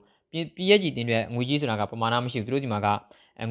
[0.56, 2.88] PSG တင်းတွေငွေကြီးဆိုတာကပမာဏမရှိဘူးသူတို့ဒီမှာက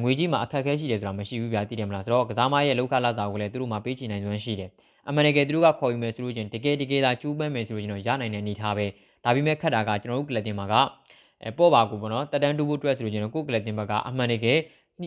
[0.02, 4.70] ငွေကြီးမှာအခက်အခဲရှိတယ်ဆိုတာမရှိဘူးဗျာသိတယ်မလားဆိုတော့ကစားမရဲ့လောက်ခလာတာကိုလည်းသူတို့မှာပေးချင်နိုင်စွမ်းရှိတယ်
[5.08, 8.86] အမှန်တကယ်သူတို့ကခေါ်ယူမယ်ဆိုလို့ချင်းတကယ်တကယ်သာကျူးပန်းမယ်ဆိုလို့ချင်းတော့ရနိုင်တဲ့အနေထားပဲ
[9.24, 10.74] ဒါပေမဲ့ခက်တာကကျွန်တော်တို့ကလပ်တင်မှာက
[11.44, 14.58] အဲပေါ့ပါကူပေါ့နော်တက်တန်းတူဖို့အတွက်ဆိုလို့ချင်းတော့ကိုကလပ်တင်ဘက်ကအမှန်တကယ်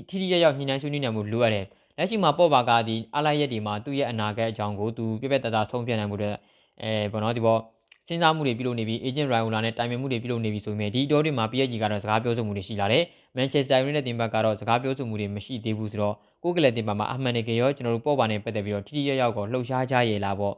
[0.10, 1.66] ထိထိရောက်ရောက်ညှိနှိုင်းဆွေးနွေးနိုင်မှုလိုအပ်တယ်
[1.98, 6.34] လက်ရှိမှာပေါ့ပါကဒီအလိုက်ရက်ဒီမှာသူ့ရဲ့အနာဂတ်အကြောင်းကိုသူပြပြတသားဆုံးဖြတ်နိုင်မှုတဲ့
[6.82, 7.60] အဲဘောနော်ဒီဘော
[8.08, 13.04] စဉ်းစားမှုတွေပြုလုပ်နေပြီး agent Raiola နဲ့တိုင်ပင်မှုတွေပြုလုပ်နေပြီးဆိုပေမဲ့ဒီအတော်တွေမှာ PSG ကတော့စကားပြောဆိုမှုတွေရှိလာတယ်။
[13.38, 20.56] Manchester United တင်ဘက်ကတော့စကားပြောဆိုမှုတွေမရှိသေးဘူးဆိုတော့ကိုကလတင်ပါမှာအမှန်တကယ်ရောကျွန်တော်တို့ပေါ့ပါနဲ့ပတ်သက်ပြီးတော့ထိထိရောက်ရောက်ကိုလှုပ်ရှားကြရည်လားပေါ့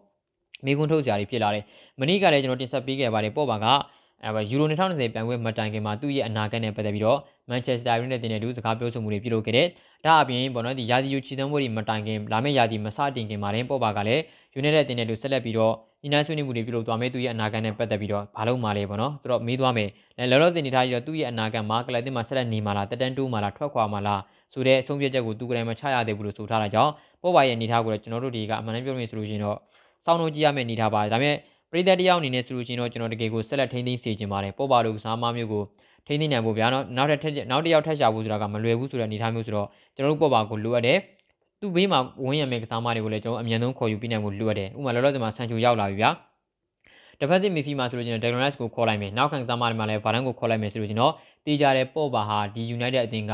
[0.65, 1.63] မိကွန်းထုတ်စရာတွေဖြစ်လာတယ်။
[1.99, 3.65] မနေ့ကလည်းကျွန်တော်တင်ဆက်ပေးခဲ့ပါတယ်ပေါ့ပါက
[4.25, 7.19] အဲယူရို2020ပြိုင်ပွဲမတိုင်ခင်မှာသူ့ရဲ့အနာဂတ်နဲ့ပတ်သက်ပြီးတော့
[7.49, 9.67] မန်ချက်စတာယူနိုက်တက်နဲ့တူစကားပြောဆိုမှုတွေပြုလုပ်ခဲ့တယ်။
[10.05, 14.21] ဒါအပြင်ပေါ့နော်ဒီယာဒီယူချီတန်းပွဲတွေမတိုင်ခင်လာမယ့်ယာဒီမစတင်ခင်မှာတင်ပေါ့ပါကလည်း
[14.55, 19.89] ယူနိုက်တက်တင်နဲ့တူဆက်လက်ပြီးတော့ညီနိုင်ဆွေးနွေးမှုတွေပြုလုပ်သွားမယ်သူရဲ့အနာဂတ်နဲ့ပတ်သက်ပြီးတော့ဘာလို့မှလဲပေါ့နော်။သူတော့မေးသွားမယ်။
[20.31, 24.21] လောလောဆယ်နေထားပြီးတော့သူ့ရဲ့အနာဂတ်မှာကလပ်တင်မှာဆက်လက်နေမှာလားတက်တန်းတိုးမှာလားထွက်ခွာမှာလား
[24.53, 29.57] ဆိုတဲ့အဆုံးဖြတ်ချက်ကိုသူကလည်းမချရသေးဘူးလို့ဆိုထားတာကြောင့်ပေါ့ပါရဲ့အနေထားကိုလည်းကျွန်တော်တို့ဒီကအမှန်တမ်းပြောလို့ဆိုလို့ရှိရင်တော့
[30.05, 31.35] စောင့်လို့ကြည့်ရမယ့်အနေထားပါဒါပေမဲ့
[31.71, 35.63] ပရိသတ်တယောက်အနေနဲ့ဆိုလို့ရှိရင်တော့ကျွန်တော်တကယ်ကိုဆက်လက်ထိန်းသိမ်းစေချင်ပါတယ်ပေါ့ပါလို့ကစားမမျိုးကို
[36.07, 40.97] ထိန်းသိမ်းနိုင်ဖို့ဗျာနော်နောက်ထပ်နောက်တစ်ယောက်ထပ်ရှာဖို့ဆိုတာကမလွယ်ဘူးဆိုတဲ့အနေထားမျိုးဆိုတော့ကျွန်တော်တို့ပေါ့ပါကိုလိုအပ်တယ်
[41.59, 46.09] သူ့ဘေးမှာဝင်းရမယ်ကစားမတွေကိုလည်းကျွန်တော်အမြန်ဆုံးခေါ်ယူပြီးနိုင်ဖို့လိုအပ်တယ်ဥပမာလောလောဆယ်မှာဆန်ချိုရောက်လာပြီဗျာ
[47.19, 51.13] တဖက်စစ်မီဖီမှာဆိုလို့ကျွန်တော် Declan Rice ကိုခေါ်လိုက်မယ်နောက်ခံကစားမတွေမှာလည်း Varane ကိုခေါ်လိုက်မယ်ဆိုလို့ကျွန်တော်
[51.45, 53.33] တေးကြတဲ့ပေါ့ပါဟာဒီ United အသင်းက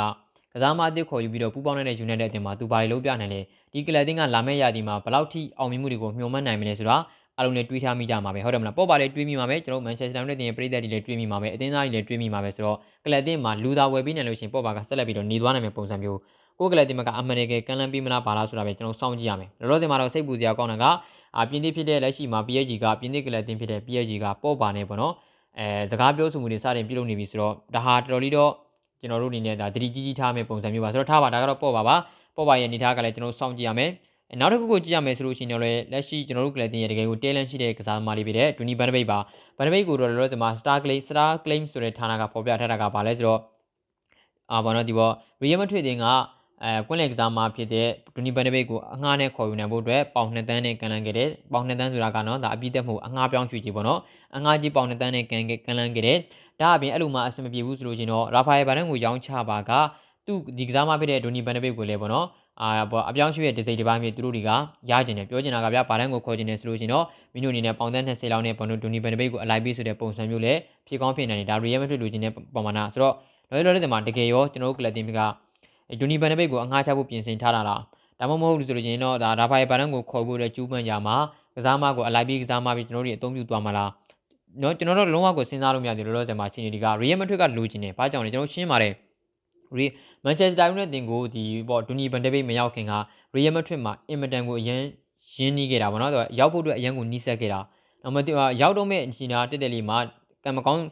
[0.54, 3.42] ကစားမအသစ်ခေါ်ယူပြီးတော့ပူးပေါင်းနေတဲ့ United အသင်းမှာသူဘာတွေလုပ်ပြနိုင်လဲ
[3.74, 6.98] ဒီကလပ်အသင်းကလာမယ့်ရာသီမှာဘယ်လောက်ထိအောင်မြင်မှုတွေကိုမျှော်မှန်းနိုင်မလဲဆိုတာ
[7.38, 16.20] အားလုံးလည်းတွေးထားမိကြမှာပဲဟုတ်တယ်မလားပေါ့ပါလေတွေးမိမှာပဲကျွန်တော် Manchester United ရဲ့ပြည်သက်တွေလည်းတွေးမိမှာပဲအသင်းသားတွေလည်းတွေးမိမှာပဲဆိုတော့ကလပ်အသင်းမှာလူသားဝယ်ပြီးနေလို့ရှိရင်ပေါ့ပါကဆက်လက်ပြီးတော့နေသွားနိုင်မယ့်ပုံစံမျိုး
[16.60, 20.86] ကိုကလပ်အသင်းကအမှန်တကယ်ကန်လန်းပြီးမလားပါလားဆိုတာပဲကျွန်တော်စောင့်ကြည့်ရမယ်လောလောဆယ်မှာတော့စိတ်ပူစရာကောင်းတာက
[21.40, 25.14] အပြင်းသစ်ဖြစ်တဲ့လက်ရှိမှာ PSG ကပြင်းသစ်ကလပ်အသင်းဖြစ်တဲ့ PSG ကပေါ့ပါနေပေါ့နော်
[25.60, 28.52] အဲစကားပြောဆိုမှုတွေစတင်ပြုလုပ်နေပြီဆိုတော့ဒါဟာတော်တော်လေးတော့
[29.02, 31.96] ကျွန်တော်တို့အနေနဲ့ဒါတတိကြီးကြီးထားမယ့်ပုံစံမျိုးပါဆိုတော့ထားပါဒါကတော့ပေါ့ပါပါ
[32.36, 33.90] ပေါ့ပါရဲ့အနေထားကလည်းကျွန်တော်စောင့်ကြည့်ရမယ်
[34.40, 39.20] နောက်တစ်ခုကိုကြည့်ရမယ်ဆိုလို့ရှိရင်တော့လက်ရှိကျွန်တော်တို့ကလပ်တင်ရဲ့တကယ်ကိုတဲလန့်ရှိတဲ့ကစားသမားတွေဖြစ်တဲ့ဒူနီဘန်ဒဘိတ်ပါ
[39.58, 43.40] ဘန်ဒဘိတ်ကိုတော့လောလောဆယ်မှာ Star Claim Star Claim ဆိုတဲ့ဌာနကဖော်ပြထားတာကဘာလဲဆိုတော့
[44.52, 45.14] အာဘာနော်ဒီပေါ်
[45.44, 46.06] Real Madrid တင်က
[46.64, 54.00] အဲကွင်းလယ်ကစားမှာဖြစ်တဲ့ဒူနီဘန်ဒဘိတ်ကိုအငှားနဲ့ခေါ်ယူနိုင်ဖို့အတွက်ပေါင်2တန်းနဲ့ကန်လန်းခဲ့တယ်ပေါင်2တန်းဆိုတာကနော်ဒါအပြည့်တက်မှုအငှားပြောင်းရွှေ့ကြီးပေါ့နော်
[54.36, 56.18] အငှားကြီးပေါင်2တန်းနဲ့ကန်ကန်လန်းခဲ့တယ်
[56.62, 59.72] ဒါအပြင်အဲ့လိုမှအဆင်မပြေဘူးဆိုလို့ချင်းတော့ရာဖာယယ်ဘာနန်ကိုရောင်းချပါက
[60.26, 62.28] သူဒီကစားမှာဖြစ်တဲ့ဒူနီဘန်ဒဘိတ်ကိုလည်းပေါ့နော်
[62.62, 64.50] အာပေါ့အပြောင်းရွှေ့ရဲ့ဒီစိတ်တစ်ပိုင်းမျိုးသူတို့တွေက
[64.90, 73.14] ရကျင်တယ်ပြောချင်တာကဗျာဘာတန်းကိုခေါ်ချင်တယ်ဆိုလို့ရှိရင်တော့မင်းတို့အနေနဲ့ပေါင်သက်20လောက်နဲ့ဘွန်ဒိုဒိုနီဘန်ဒဘိတ်ကိုအလိုက်ပေးဆိုတဲ့ပုံစံမျိုးလည်းဖြစ်ကောင်းဖြစ်နိုင်တယ်ဒါရီယယ်မက်ဒရစ်လိုချင်တဲ့ပမာဏဆိုတော့
[73.50, 75.20] လောလောဆယ်မှာတကယ်ရောကျွန်တော်တို့ကလပ်တင်က
[76.00, 77.82] ဒိုနီဘန်ဒဘိတ်ကိုအငှားချဖို့ပြင်ဆင်ထားတာလား
[78.20, 81.16] ဒါမှမဟုတ်လို့ဆိုလို့ရှိရင်တော့ဒါရာဖာယယ်ဘာတန်းကိုခေါ်ဖို့တဲ့ကျူးပန်းကြမှာ
[81.56, 83.90] ကစားမကိုအလိုက်ပေးကစားမပြီးကျွန်တော်တို့အသုံးပြုသွားမှာလား
[84.62, 88.94] နော်ကျွန်တော်တို့လုံးဝကိုစဉ်းစားလို့မရသေးဘူးလောလောဆယ်မှာချင်းဒီကရီယယ်မက်ဒရစ်ကလိုချင်တယ်ဘာကြောင့်လဲကျွန်တော်ရှင်းပါတယ်
[89.80, 89.88] ရီ
[90.24, 92.94] မန်ချက်စတာယူနိုက်တက်ကိုဒီပေါ့ဒူနီဘန်ဒဘိတ်မရောက်ခင်က
[93.36, 94.82] ရီယယ်မက်ဒရစ်မှာအင်မတန်ကိုအရင်
[95.38, 97.60] ရင်းနှီးခဲ့တာပေါ့နော်သူကရောက်ဖို့အတွက်အရန်ကိုနှီးဆက်ခဲ့တာ
[98.04, 99.98] နောက်မသိရောက်တော့မဲ့အချိန်သားတက်တက်လေးမှာ
[100.44, 100.84] ကံမကောင်း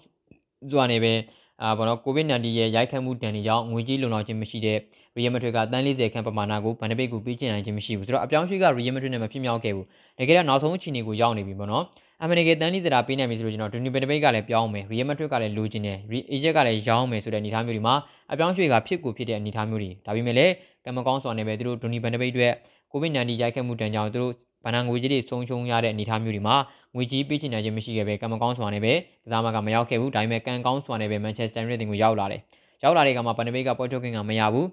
[0.72, 1.14] စွာနဲ့ပဲ
[1.62, 4.78] အာဘောနော်ကိုဗစ် -19 ရဲ့ရိုက်ခတ်မှုတန်တွေကြောင့်ငွေကြေးလုံလောက်ခြင်းမရှိတဲ့
[5.16, 9.86] ရီယယ်မက်ဒရစ်ကတန်း40ခန့်ပမာဏကိုဗန်ဒဘိတ်ကိုပေးချင်နိုင်ခြင်းမရှိဘူးဆိုတော့အပြောင်းရွှေ့ကရီယယ်မက်ဒရစ်နဲ့မဖြစ်မြောက်ခဲ့ဘူး
[10.20, 11.84] တကယ်တော့နောက်ဆုံးအချိန်ကိုရောက်နေပြီပေါ့နော်
[12.24, 17.96] အမေရိကန်တန်း40တာပေးနိုင်ပြီဆိုလို့ကျွန်တော်ဒူနီဘန်ဒဘိတ်ကလည်းပြောင်းမယ်ရီယယ်မက်ဒရစ်ကလည်းလိုချင်တယ်ရီအေဂျက်ကလည်းရောင်းမယ်ဆိုတဲ့အနေအထားမျိုးတွေမှာ
[18.34, 20.54] အပြောင်းရွှေ့ကဖြစ်ကိုဖြစ်တဲ့အနေအထားမျိုးတွေဒါပေမဲ့လည်း
[20.86, 22.54] ကံမကောင်းစွာနဲ့ပဲသူတို့ဒူနီဘန်ဒဘိတ်အတွက်
[22.92, 24.34] ကိုဗစ် -19 ရိုက်ခတ်မှုတန်ကြောင့်သူတို့
[24.66, 26.56] ဗဏ္ဍာငွေကြေးတွေဆုံးရှုံးရတဲ့အနေအထားမျိုးတွေမှာ
[26.96, 28.94] ငွေကြီးပေးချင်နိုင်ခြင်းမရှိခဲ့ပဲကံမကောင်းစွာနဲ့ပဲ
[29.26, 32.42] ကစားမကမရောက်ခဲ့ဘူးဒါပေမဲ့ကံကောင်းစွာနဲ့ပဲမန်ချက်စတာယူနိုက်တက်ကိုရောက်လာတယ်
[32.84, 34.68] ရောက်လာတဲ့ကမှာပန်နဘိတ်ကပွဲထုတ်ခင်ကမရဘူး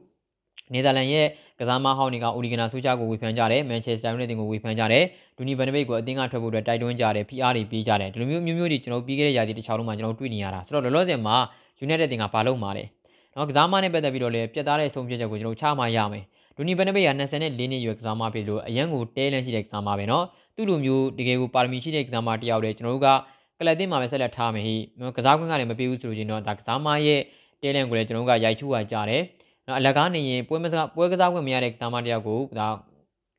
[0.72, 1.26] နယ်သာလန်ရဲ့
[1.60, 5.04] ကစားမဟောင်းတွေကအိုဒီဂနာဆူချာကိုဝေဖန်ကြတယ်မန်ချက်စတာယူနိုက်တက်ကိုဝေဖန်ကြတယ်
[5.36, 11.36] ဒူနီဘန်နဘိတ်ကိုအသင်းကထွက်ဖို့အတွက်တိုက်တွန်းကြတယ် PR တွေပေးကြတယ်ဒီလိုမျိုးမျိုးမျိုးတွေကျွန်တော်ပြီးခဲ့တဲ့ရာသီတစ်ချောင်းလုံးမှာကျွန်တော်တွေ့နေရတာဆိုတော့လောလောဆယ်မှာ
[11.84, 12.84] United တင်ကဘာလုပ်မှာလဲ
[13.38, 16.24] နော်ကစားမနဲ့ပတ်သက်ပြီးတော့လည်းပြတ်သားတဲ့ဆုံးဖြတ်ချက်ကိုကျွန်တော်ချမှရမယ်
[16.56, 20.24] ဒူနီဘန်နဘိတ်က24နှစ်ရွယ်ကစားမဖြစ်လို့အရန်ကိုတဲလန့်ရှိတဲ့ကစားမပဲနော်
[20.56, 23.08] သူ့လိုမျိုးတကယ်ကိုပါရမီရှိတဲ့ကစားမတယောက်တည်းကျွန်တော်တို့က
[23.58, 24.76] ကလပ်တင်မှာပဲဆက်လက်ထားမယ်ဟိ
[25.16, 27.20] ကစားခွင့်ကလည်းမပေးဘူးဆိုလို့ချင်းတော့ဒါကစားမရဲ့
[27.62, 29.22] တဲလန့်ကိုလည်းကျွန်တော်တို့ကရိုက်ချူရကြတယ်
[29.66, 32.68] နော်အလကားနေရင်ပွဲမစပွဲကစားခွင့်မရတဲ့ကစားမတယောက်ကိုဒါ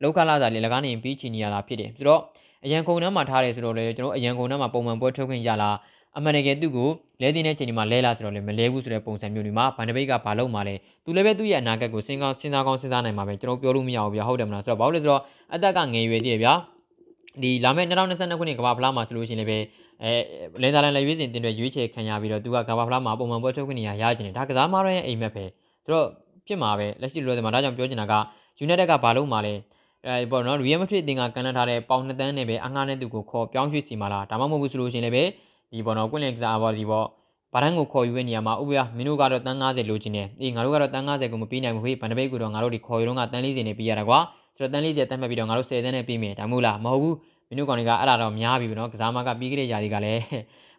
[0.01, 2.21] လောက်ကလာစားလေလကားနေရင်ပြီးချီနေရတာဖြစ်တယ်ဆိုတော့
[2.65, 5.75] အရန်ကုန်နှမ်းမှာထားတယ်ဆိုတော့လေကျွန်တော်အရန်ကုန်နှမ်းမှာပုံမှန်ပွဲထုတ်ခွင့်ရလား
[6.17, 6.89] အမှန်တကယ်သူ့ကို
[7.21, 10.75] လဲတင်တဲ့ချိန်ဒီမှာလဲလာဆိုတော့လေမလဲဘူးဆိုတဲ့ပုံစံမျိုးတွေမှာဗန်ဒဘိတ်ကဘာလုပ်မှလဲ
[11.05, 15.21] သူလည်းပဲသူ့ရဲ့အနာဂတ်ကိုစဉ်းကောင်းစဉ်းစားကောင်းစဉ်းစားနိုင်မှာပဲကျွန်တော်ပြောလို့မရဘူးဗျာဟုတ်တယ်မလားဆိုတော့ဘာလို့လဲဆိုတော့
[15.53, 16.53] အသက်ကငယ်ရွယ်သေးတယ်ဗျာ
[17.41, 19.57] ဒီလာမယ့်2022ခုနှစ်ကမ္ဘာဖလားမှာဆိုလို့ရှိရင်လည်းပဲ
[20.03, 20.11] အဲ
[20.61, 25.45] လင်ဇာလန်လည်းရွေးစင်တင်တွေရွေးချယ်ခံရပြီးတော့သူကကမ္ဘာဖလားမှာပုံမှန်ပွဲထုတ်ခွင့်ရရကျင်တယ်ဒါကစားမရဲ့အိမ်မက်ပဲ
[25.83, 26.07] ဆိုတော့
[26.47, 28.13] ဖြစ်မှာပဲလက်ရှိလိုတယ်မှာဒါကြောင့်ပြောချင်တာက
[28.65, 29.53] United ကဘာလုပ်မှာလဲ
[30.07, 35.23] အဲပေါ့နော် Real Madrid တင်ကကန်လထားတဲ့ပေါင်2တန်းနဲ့ပဲအငှားနဲ့သူကိုခေါ်ပြောင်းရွှေ့စီမှာလားဒါမှမဟုတ်ဘူးဆိုလို့ရှိရင်လည်းပဲ
[35.71, 37.07] ဒီပေါ့နော်ကွင့်လင်ကစားပါဒီပေါ့
[37.53, 44.19] ဘာတန်းကိုခေါ်ယူတဲ့နေရာမှာဥပမာမင်းတို့ကတော့တန်း90လိုချင်တယ်အေးငါတို့ကတော့တန်း90ကိုမပေးနိုင်ဘူးဖေးဗန်ဒဘိတ်ကိုတော့ငါတို့ဒီခေါ်ယူတော့ကတန်း40နဲ့ပေးရတာကွာ
[44.57, 47.15] ဆိုတော့တန်း40တန်းမှတ်ပြီးတော့ငါတို့10တန်းနဲ့ပေးမယ်ဒါမှမဟုတ်လားမဟုတ်ဘူး
[47.47, 50.21] မင်းတို့ကောင်တွေကအဲ့ဒါတော့များပြီနော်ကစားမကပြီးခဲ့တဲ့ຢာတွေကလည်း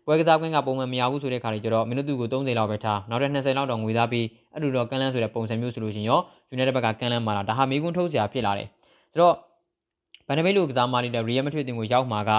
[0.06, 8.69] ပွဲကစားကွင်းကပုံမှန်မရဘူးဆိုတဲ့ခါတွေကျတော့မင်းတို့သူ့ကို30လောက်ပဲထားနောက်တဲ့20လောက်တော့ငွေသားပြီးအဲ့လိုတော့ကန်လန်းဆိုတဲ့ပုံစံမျိုးဆိုလို့ရှိရင်ရောယူနိုက်တက်ဘက်ကကန်လန်းမှာလားဒါဟာမေးခွန်းထုတ်စရာဖြစ်လာတယ်
[9.12, 9.34] ဆိုတော့
[10.26, 12.30] ဗန်ဒဘိတ်လိုကစားမနေတဲ့ရီယယ်မက်ဒရစ်တင်ကိုရောက်မှာက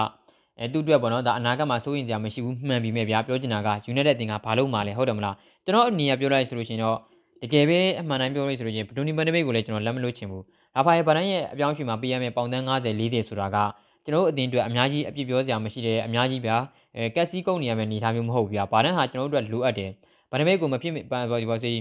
[0.60, 6.96] အဲသူ့အတွက်ပေါ့နော်ဒါအနာဂတ်မှာစိုးရင်စရာမရှိဘူးမှန်ပြီမဲ့ဗျာပြောချင်တာက United တင်ကဘာလို့မှလဲဟုတ်တယ်မလားကျွန်တော်အနေနဲ့ပြောလိုက်ဆိုလို့ရှိရင်တော့
[7.42, 10.42] တကယ်ပဲအမှန်တမ်းပြောလို့ဆိုလို့ရှိရင်ဘဒိုနီဘန်ဒဘိတ်ကိုလည်းကျွန်တော်လက်မလို့ချင်ဘူး။
[10.74, 13.56] ဒါဖာရဲ့ဗန်ဒန်ရဲ့အပြောင်းအရွှေ့မှာပေးရမယ့်ပေါင်တန်း90 40ဆိုတာက
[14.04, 16.56] ကျွန်တော်တို့အတင်းအတွက်အများကြီးအပြစ်ပြောစရာမရှိတဲ့အများကြီးဗျာ
[16.96, 19.90] အဲကက်စီကုန်နေရမယ့်အနေအထားမျိုးမဟုတ်ဘူးဗျာ။ဗာဒန်ဟာကျွန်တော်တို့အတွက်လိုအပ်တယ်။
[20.30, 21.72] ဗန်ဒဘိတ်ကိုမဖြစ်ဘာဘာဘာစီ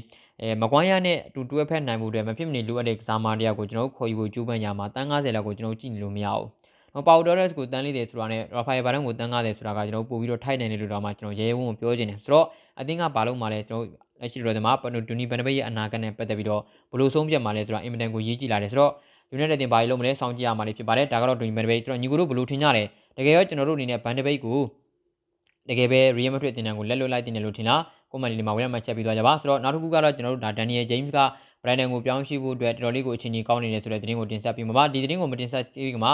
[0.41, 6.47] အဲမကွမ်းရနဲ့အတူတွဲဖက်နိုင်မှုတွေမဖြစ်မနေလိုအပ်တဲ့ကစားမတရားကိုကျွန်တော်တို့ခေါ်ယူဖို့ကြိုးပမ်းရမှာတန်း90လောက်ကိုကျွန်တော်ကြည့်နေလို့မရဘူး။
[7.07, 12.45] ပေါတိုရက်စ်ကိုတန်းလေးတယ်ဆိုတာနဲ့ရာဖာယယ်ဘာဒန်ကိုတန်း90ဆိုတာကကျွန်တော်ပို့ပြီးတော့ထိုက်နိုင်တယ်လို့တော့မှကျွန်တော်ရဲရဲဝံ့ပြောချင်တယ်ဆိုတော့
[12.79, 13.85] အသင်းကဘာလို့မှလဲကျွန်တော်
[14.21, 18.91] လက်ရှိတော့ဒီမှာပနိုဒူနီဘန်ဒဘိတ်ရဲ့အနာဂတ်နဲ့ပတ်သက်ပြီးတော့ဘလို့ဆုံးဖြတ်မှလဲဆိုတာအင်မတန်ကိုရေးကြည့်လာတယ်ဆိုတော့
[19.31, 24.59] ယူနိုက်တက်တင်ဘာလို့မလဲစောင့်ကြည့်ရမှာလေးဖြစ်ပါတယ်ဒါကတော့ဒူနီဘန်ဒဘိတ်ဆိုတော့ညီကိုတို့ဘလို့ထင်ကြတယ်တကယ်ရောကျွန်တော်တို့အနေနဲ့ဘန်ဒဘိတ်ကို
[25.69, 31.19] တကယ်ပဲ Real Madrid တင်တန်းကိုလက်လွတ်လိုက်တင်တယ်လို့ထင်လားကွန်မန်လီမှာဝင်မှချက်ပြီးသွားကြပါဆိုတော့နောက်တစ်ခုကတော့ကျွန်တော်တို့ဒါ Daniel James က
[31.63, 36.13] Brighton ကိုပြောင်းရွှေ့ဖို့အတွက်တော်တော်လေးကိုအချိန်ကြီးကောင်းနေတယ်ဆိုတဲ့သတင်းကိုတင်ဆက်ပြီးမှာပါဒီသတင်းကိုမတင်ဆက်ပြီးမှာ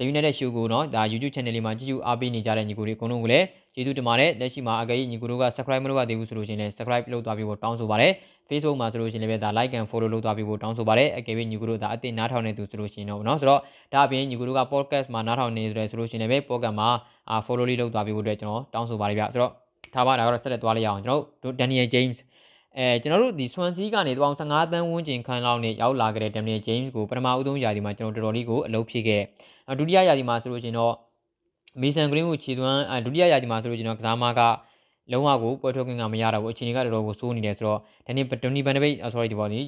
[0.00, 8.12] The United Show ကိုနော်ဒါ YouTube channel လေးမှာကြည့်ကြည့်အားပေးနေကြတဲ့ညီကိုတွေအကုန်လုံးကိုလည်းကျေးဇူးတင်ပါတယ်လက်ရှိမှာအကယ်၍ညီကိုတို့က subscribe မလုပ်ရသေးဘူးဆိုလို့ရှိရင်လည်း subscribe လုပ်သွားပြီးဖို့တောင်းဆိုပါတယ်
[8.48, 13.60] Facebook မှာဆိုလို့ရှိရင်လည်းဒါ like and follow လုပ်သွားပြီးဖို့တောင်းဆိုပါတယ်အကယ်၍ညီကိုတို့ဒါအသစ်နားထောင်နေသူဆိုလို့ရှိရင်တော့နော်ဆိုတော့
[13.92, 16.88] ဒါအပြင်ညီကိုတို့က podcast မှာနားထောင်နေဆိုဆိုလို့ရှိရင်လည်း podcast မှာ
[17.46, 19.52] follow လေးလုပ်သွားပြီးဖို့အတွက်ကျွန်တော်တောင်းဆိုပါတယ်ဗျဆိုတော့
[19.94, 22.18] ထားပါဒါကတော့ဆက်လက်သွားလိုက်ရအောင်ကျွန်တော်တို့ Daniel James
[22.78, 29.22] အဲကျွန်တော်တို့ဒီ Swansea ကနေတောင်15တန်းဝန်းကျင်ခန်းလောက်နဲ့ရောက်လာခဲ့တဲ့ Daniel James ကိုပထမဦးဆုံးရာသီမှာကျွန်တော်တော်တော်လေးကိုအလုပ်ဖြစ်ခဲ့
[29.78, 30.94] ဒုတိယရာသီမှာဆိုလို့ရှိရင်တော့
[31.80, 34.40] မီဆန်ဂရင်းကိုခြေသွမ်းဒုတိယရာသီမှာဆိုလို့ရှိရင်တော့ကစားမက
[35.12, 39.60] လုံးဝကိုပွဲထုတ်ခွင့်ကမရတော့ဘူးအချိန်ကတော်တော်ကိုစိုးနေတယ်ဆိုတော့ဒန်နီဒန်နီဘန်ဒဘိတ် sorry ဒီပေါ်ဒီ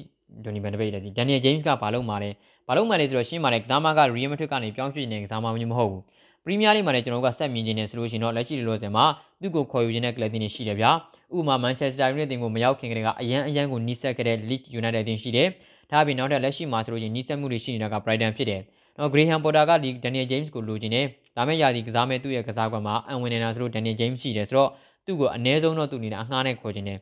[0.45, 2.29] ဒန်နီဘန်ဒဘိတ်လေဒီဒန်နီယယ်ဂျိမ်းစ်ကဘာလုပ်မှာလဲ
[2.67, 6.01] ဘာလုပ်မှာလဲဆိုတော့ရှင်းပါလေကစားမကရီယယ်မက်ထရစ်ကနေပြောင်းရွှေ့နေတဲ့ကစားမမျိုးမဟုတ်ဘူး
[6.43, 9.05] ပရီးမီးယားလိမှာလည်းကျွန်တော်တို့ကဆက်မြင်နေတယ်ဆိုလို့ရှိရင်တော့လက်ရှိလိုလိုစင်မှာ
[9.41, 10.91] သူ့ကိုခေါ်ယူခြင်းတဲ့ကလပ်တင်တွေရှိတယ်ဗျာ
[11.35, 15.47] ဥပမာမန်ချက်စတာယူနိုက်တက်ကိုမရောက်ခင်ကတည်းကအရန်အရန်ကိုနီးစပ်ခဲ့တဲ့ Leeds United တင်ရှိတယ်
[15.91, 18.61] ဒါအပြင်နောက်ထပ်လက်ရှိမှာဆိုလို့ရှိရင်နီးစပ်မှုတွေရှိနေတာက Brighton ဖြစ်တယ်
[18.97, 24.69] နော် Graham Potter ကဒီ Daniel James ကိုလိုချင်တယ်ဒါမဲ့ယာဒီကစားမဲ့သူ့ရဲ့ကစားကွက်မှာအန်ဝင်နေတာဆိုလို့ Daniel James ရှိတယ်ဆိုတော့
[25.05, 26.99] သူ့ကိုအ ਨੇ ဆုံးတော့သူနေတာအငှားနဲ့ခေါ်ချင်တယ်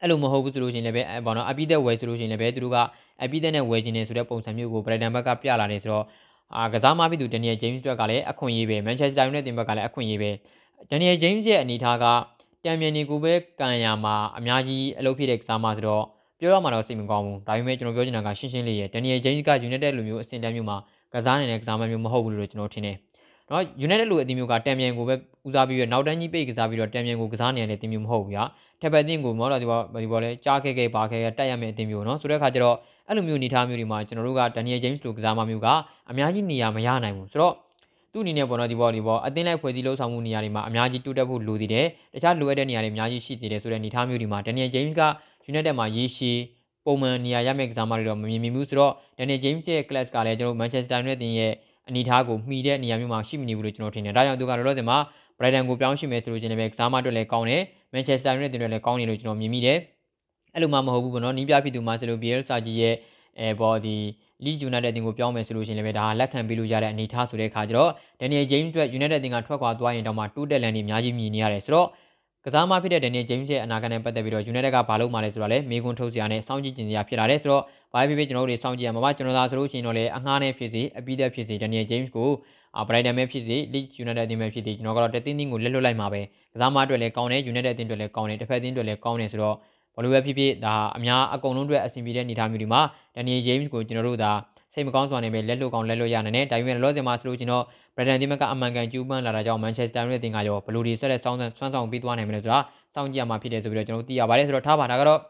[0.00, 2.78] အဲ့လိုမဟုတ်ဘူးဆိုလို့ရှိရင်လည်းပဲဘာနော်အပိသက်ဝယ်ဆိုလို့ရှိရင်လည်းပဲသူတို့က
[3.22, 6.04] အပိသက်နဲ့ဝယ်ချင်တယ်ဆိုတဲ့ပုံစံမျိုးကို Brighton ဘက်ကပြလာတယ်ဆိုတော့
[6.56, 10.30] အာကစားမပြီးသူ Daniel James အတွက်ကလည်းအခွင့်အရေးပဲ Manchester United တင်ဘက်ကလည်းအခွင့်အရေးပဲ
[10.90, 12.04] Daniel James ရဲ့အနေအထားက
[12.64, 16.04] တံမြန်နေကိုပဲကန်ရမှာအများကြီးအလုပ်ဖြစ်တဲ့ကစားမဆိုတော့
[16.38, 20.76] ပြောရမှာတော့စိတ်မကောင်းဘူးဒါပေမဲ့ကျွန်တော်ပြောချင်တာကရှင်းရှင်းလေးရယ် Daniel James က United လိုမျိုးအဆင့်တန်းမျိုးမှာ
[21.14, 22.96] ကစားနေတဲ့ကစားမမျိုးမဟုတ်ဘူးလို့ကျွန်တော်ထင်တယ်။
[23.50, 25.14] နော် United လိုအသင်းမျိုးကတံမြန်ကိုပဲ
[25.46, 28.44] ဦးစားပြီးတော့နောက်တန်းကြီးပိတ်ကစားပြီးတော့တံမြန်ကိုကစားနေရတဲ့အသင်းမျိုးမဟုတ်ဘူးဗျာ။
[28.80, 32.76] ထက်ပတ်အသင်းကိုမော်လာဒီဘောဒီဘောလဲကြားခဲ့ခဲ့ပါခဲ့ခဲ့တက်ရမယ့်အသင်းမျိုးနော်။ဆိုတဲ့အခါကျတော့
[33.08, 35.68] အဲ့လိုမျိုးအနေထားမျိုးတွေမှာကျွန်တော်တို့က Daniel James လိုကစားမမျိုးက
[36.10, 37.54] အများကြီးနေရာမရနိုင်ဘူး။ဆိုတော့
[38.12, 45.02] သူ့အနေနဲ့ပေါ့နော်ဒီပေါ်ဒီပေါ်အသင်းလိုက်ဖွဲ့စည်းလှုပ်ဆောင်မှုနေရာတွေမှာအများကြီးတိုးတက်ဖို့လိုသေးတယ်တခြားလိုအပ်တဲ့နေရာတွေအများကြီးရှိသေးတယ်ဆိုတဲ့အနေအထားမျိုးတွေမှာဒန်နီယယ်ဂျိမ်းစ်က
[45.50, 46.38] United မှာရေရှည်
[46.86, 51.52] ပုံမှန်နေရာရမယ့်ကစားမတွေတော့မမြင်မိဘူးဆိုတော့ဒန်နီယယ်ဂျိမ်းစ်ရဲ့ class ကလည်းကျွန်တော် Manchester United ရဲ့
[51.88, 54.98] အနေအထားကိုမှီတဲ့နေရာမျိုးမှာရှိမနေဘူးလို့ကျွန်တော်ထင်တယ်ဒါကြောင့်သူကလောလောဆယ်မှာ
[55.38, 57.62] Brighton ကိုပြောင်းရှိမယ်ဆိုလို့ချင်းလည်းပဲကစားမအတွက်လည်းကောင်းတယ်
[57.94, 59.78] Manchester United တွေလည်းကောင်းတယ်လို့ကျွန်တော်မြင်မိတယ်
[60.54, 62.94] အဲ့လိုမှမဟုတ်ဘူးပေါ့နော်နီးပြဖြစ်သူမှာဆိုလို့ Bielsa ကြီးရဲ့
[63.40, 63.96] အဲပေါ်ဒီ
[64.44, 71.88] Leeds United တင်ကိုပြောင်းမယ်ဆိုလို့ရှိရင်လည်းဒါလက်ခံပေးလို့ရတဲ့အနေအထားဆိုတဲ့အခါကျတော့ Daniel James အတွက် United တင်ကထွက်ခွာသွားရင်တော့မှတိုးတက်လန်တွေအများကြီးမြင်နေရတယ်ဆိုတော့
[72.46, 82.30] ကစားမဖြစ်တဲ့ Daniel James ရဲ့အနာဂတ်နဲ့ပတ်သက်ပြီးတော့ United ကဘာလုပ်မှလဲဆိုတော့လေမေကွန်းထုတ်စရာနဲ့စောင့်ကြည့်ကျင်စရာဖြစ်လာတယ်ဆိုတော့ဘာဖြစ်ဖြစ်ကျွန်တော်တို့တွေစောင့်ကြည့်ရမှာပါကျွန်တော်သာဆိုလို့ရှိရင်တော့လေအငှားနဲ့ဖြစ်စီအပြီးသက်ဖြစ်စီ Daniel James ကို
[82.76, 86.20] အာ Brighton ပဲဖြစ်စီ Leeds United တင်ပဲဖြစ်စီကျွန်တော်ကတော့တတင်းတင်းကိုလက်လွတ်လိုက်မှာပဲ
[86.52, 89.56] ကစားမအတွက်လည်းကောင်းတယ် United အသင်းအတွက်လည်းကောင်းတယ်တစ်ဖက်အသင်းအတွက်လည်းကောင်းတယ်ဆိုတော့
[89.96, 92.80] ဘလို့ပဲဖြစ်ဖြစ်ဒါအများအကုန်လုံးအတွက်အဆင်ပြေတဲ့အနေအထားမျိုးဒီမှာ
[93.16, 94.32] Daniel James ကိုကျွန်တော်တို့ဒါ
[94.74, 102.58] စိတ်မကောင်းစွာနဲ့ပဲလက်လွတ်ကောင်းလက်လွတ်ရနိုင်တယ်ဒါပေမဲ့လောဆယ်မှာဆိုလို့ကျွန်တော် Brighton ဒီမကအမှန်ကန်ကျူးပန်းလာတာကြောင့် Manchester United တင်ကရောဘလို့ဒီဆက်လက်စောင်းဆွမ်းဆောင်ပြီးသွားနိုင်မလဲဆိုတာ
[102.94, 105.20] စောင့်ကြည့်ရမှာဖြစ်တယ်ဆိုပြီးတော့ကျွန်တော်သိရပါတယ်ဆိုတော့ထားပါဒါကတော့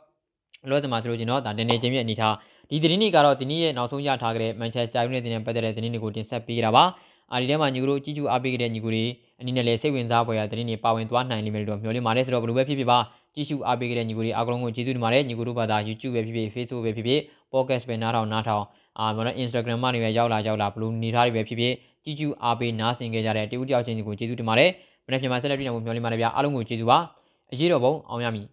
[0.70, 2.34] လောဆယ်မှာဆိုလို့ကျွန်တော်ဒါ Daniel James ရဲ့အနေထား
[2.70, 6.84] ဒီသတင်းတွေကတော့ဒီနေ့ရဲ့နောက်ဆုံးရထားကြတဲ့ Manchester United နဲ့ပတ်သက်တဲ့သတင်းတွေကိုတင်ဆက်ပေးကြတာပါ
[7.32, 9.04] အာဒီထဲမှာညီကိုတို့ကြီးကျူအားပေးခဲ့တဲ့ညီကိုတွေ
[9.40, 12.98] အနေနဲ့လည်းစိတ်ဝင်စားဖွယ်ရာသတင်းတွေပါဝင်သွားနိုင်လိမ့်မယ်လို့မျှော်လင့်ပါတယ်ဆိုတော့ဘယ်လိုပဲဖြစ်ဖြစ်ပါ
[13.34, 17.20] ကြီးကျူအားပေးခဲ့တဲ့ညီကိုတွေအားလုံးကိုကျေးဇူးတင်ပါတယ်ညီကိုတို့ဘာသာ YouTube ပဲဖြစ်ဖြစ် Facebook ပဲဖြစ်ဖြစ်
[17.52, 18.64] Podcast ပဲနားထောင်နားထောင်
[18.98, 24.70] အာမနော် Instagram မှာနေပဲရောက်လာရောက်လာဘလို့နေထားတွေပဲဖြစ်ဖြစ်ကြီးကျူအားပေးနားဆင်ခဲ့ကြတဲ့တဦးတယောက်ချင်းစီကိုကျေးဇူးတင်ပါတယ်
[25.06, 26.98] မနေ့ပြန်မှာဆက်လက်တွေ့နိုင်ဖို့မျှော်လင့်ပါတယ်ဗျာအားလုံးကိုကျေးဇူးပါ
[27.52, 28.46] အရေးတော်ပုံအောင်ရမည်